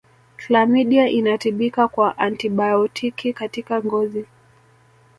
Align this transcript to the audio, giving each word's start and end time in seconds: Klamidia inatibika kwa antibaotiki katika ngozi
Klamidia 0.37 1.09
inatibika 1.09 1.87
kwa 1.87 2.17
antibaotiki 2.17 3.33
katika 3.33 3.83
ngozi 3.83 4.25